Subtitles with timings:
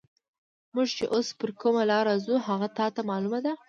[0.73, 3.53] موږ چې اوس پر کومه لار ځو، هغه تا ته معلومه ده؟